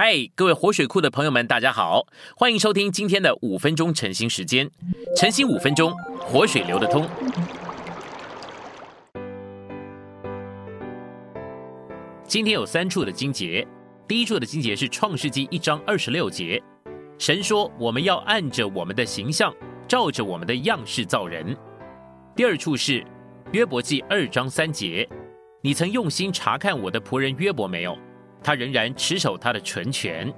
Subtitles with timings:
[0.00, 2.06] 嗨，各位活水库的朋友们，大家好，
[2.36, 4.70] 欢迎收听今天的五分钟晨兴时间。
[5.16, 7.04] 晨兴五分钟，活水流得通。
[12.28, 13.66] 今天有三处的经节，
[14.06, 16.62] 第一处的经节是创世纪一章二十六节，
[17.18, 19.52] 神说我们要按着我们的形象，
[19.88, 21.56] 照着我们的样式造人。
[22.36, 23.04] 第二处是
[23.50, 25.08] 约伯记二章三节，
[25.60, 27.98] 你曾用心查看我的仆人约伯没有？
[28.42, 30.32] 他仍然持守他的纯权。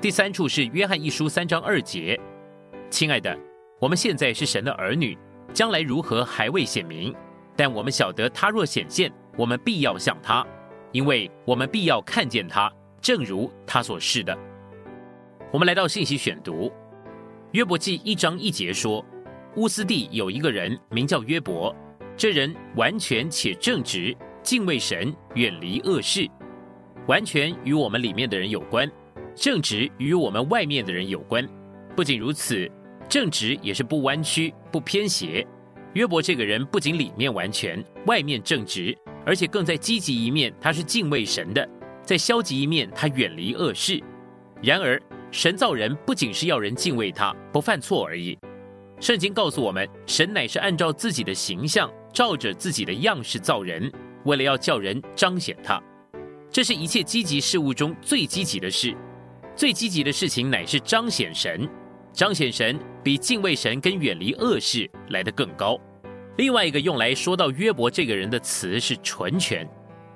[0.00, 2.18] 第三处是约翰一书三章二节，
[2.88, 3.38] 亲爱的，
[3.78, 5.16] 我们现在是神的儿女，
[5.52, 7.14] 将来如何还未显明，
[7.54, 10.46] 但我们晓得他若显现，我们必要像他，
[10.92, 14.36] 因为我们必要看见他，正如他所示的。
[15.52, 16.72] 我们来到信息选读，
[17.52, 19.04] 约伯记一章一节说，
[19.56, 21.74] 乌斯地有一个人名叫约伯，
[22.16, 26.26] 这人完全且正直，敬畏神，远离恶事。
[27.10, 28.88] 完全与我们里面的人有关，
[29.34, 31.44] 正直与我们外面的人有关。
[31.96, 32.70] 不仅如此，
[33.08, 35.44] 正直也是不弯曲、不偏斜。
[35.94, 41.66] 约伯这个人不仅里面完全，外面正直，而且更在积极一面，他是敬畏神的；
[42.04, 44.00] 在消极一面，他远离恶事。
[44.62, 45.02] 然而，
[45.32, 48.38] 神造人不仅是要人敬畏他，不犯错而已。
[49.00, 53.90] 圣经告诉我们，神乃是按照自己的形象，照着自己的样式造人，
[54.26, 55.82] 为了要叫人彰显他。
[56.52, 58.92] 这是一切积极事物中最积极的事，
[59.54, 61.68] 最积极的事情乃是彰显神，
[62.12, 65.78] 彰显神比敬畏神跟远离恶事来得更高。
[66.38, 69.64] 另外一个用来说到约伯这个人的词是纯全，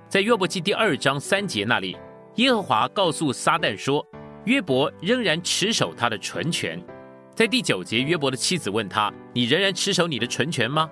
[0.08, 1.96] 在约伯记第二章三节那里，
[2.34, 4.04] 耶和华告诉撒旦说，
[4.44, 6.82] 约伯仍然持守他的纯全。
[7.32, 10.90] 在第九节，约伯的妻子问他：“你仍然持守你的纯全吗？”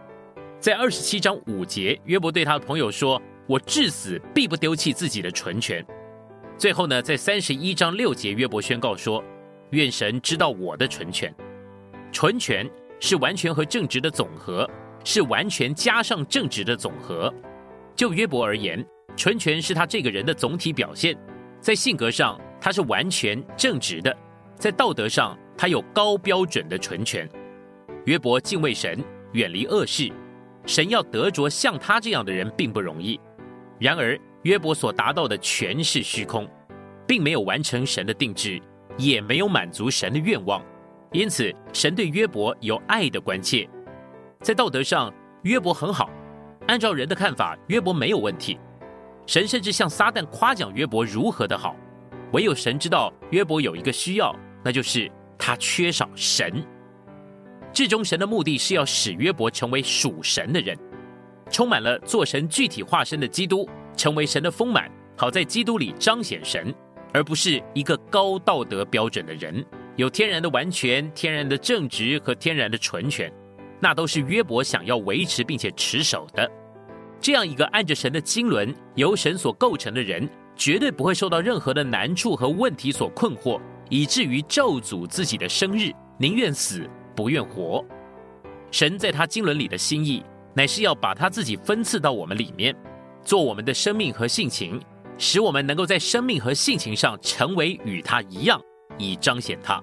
[0.61, 3.21] 在二十七章五节，约伯对他的朋友说。
[3.53, 5.85] 我至死必不丢弃自己的纯权。
[6.57, 9.23] 最后呢，在三十一章六节，约伯宣告说
[9.73, 11.31] ：“愿神知道我的纯权。
[12.11, 12.67] 纯权
[12.99, 14.67] 是完全和正直的总和，
[15.05, 17.31] 是完全加上正直的总和。
[17.95, 18.83] 就约伯而言，
[19.19, 21.15] 纯权是他这个人的总体表现。
[21.61, 24.11] 在性格上，他是完全正直的；
[24.57, 27.29] 在道德上，他有高标准的纯权。
[28.07, 30.11] 约伯敬畏神，远离恶事。
[30.65, 33.21] 神要得着像他这样的人，并不容易。”
[33.83, 36.49] 然而，约伯所达到的全是虚空，
[37.05, 38.63] 并没有完成神的定制，
[38.97, 40.65] 也没有满足神的愿望。
[41.11, 43.69] 因此，神对约伯有爱的关切。
[44.41, 45.13] 在道德上，
[45.43, 46.09] 约伯很好。
[46.69, 48.57] 按照人的看法，约伯没有问题。
[49.27, 51.75] 神甚至向撒旦夸奖约伯如何的好。
[52.31, 54.33] 唯有神知道约伯有一个需要，
[54.63, 56.65] 那就是他缺少神。
[57.73, 60.79] 至终，神的目的是要使约伯成为属神的人。
[61.53, 66.75] 充满了做神具体化身的基督，成为神的丰满，好在基督里彰显神，
[67.13, 69.65] 而不是一个高道德标准的人，
[69.97, 73.31] 有天然的完全、天然的正直和天然的纯全，
[73.79, 76.51] 那都是约伯想要维持并且持守的。
[77.21, 87.85] 这样一个按着神的经纶、由神所构成的人，绝对不会受到任何的难处和问题所困惑，以至于咒诅自己的生日，宁愿死不愿活。
[88.71, 90.25] 神在他经纶里的心意。
[90.55, 92.75] 乃是要把他自己分赐到我们里面，
[93.23, 94.81] 做我们的生命和性情，
[95.17, 98.61] 使我们能够在生命和性情上成为与他一样，
[98.99, 99.83] 以彰显他。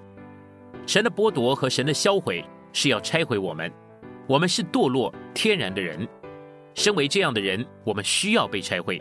[0.86, 3.70] 神的剥夺和神的销毁是要拆毁我们，
[4.26, 6.06] 我们是堕落天然的人，
[6.74, 9.00] 身为这样的人，我们需要被拆毁，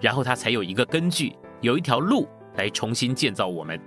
[0.00, 3.80] 然后他才有一个根据，有一条路来重新建造我们。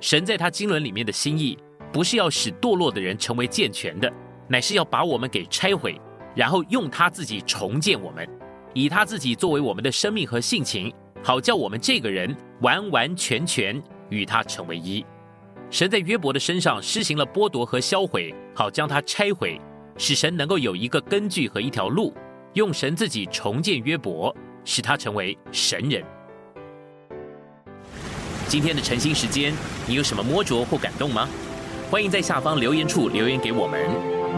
[0.00, 1.58] 神在他经纶里面的心意，
[1.92, 4.10] 不是要使堕落的人成为健全的。
[4.50, 5.96] 乃是要把我们给拆毁，
[6.34, 8.28] 然后用他自己重建我们，
[8.74, 15.06] 以他自己作为我们的生命和性情，好叫我们这个人完完全全与他成为一。
[15.70, 19.60] 神在约伯的身上施行了剥夺和销毁，好将他拆毁，
[19.96, 22.12] 使神能够有一个根据和一条路，
[22.54, 24.34] 用神自己重建约伯，
[24.64, 26.04] 使他成为神人。
[28.48, 29.54] 今天的晨兴时间，
[29.86, 31.28] 你有什么摸着或感动吗？
[31.88, 34.19] 欢迎在下方留言处留言给我们。